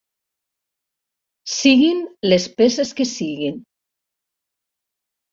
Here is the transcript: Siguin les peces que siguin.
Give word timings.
Siguin 1.55 1.99
les 2.31 2.47
peces 2.61 2.93
que 3.01 3.07
siguin. 3.09 3.59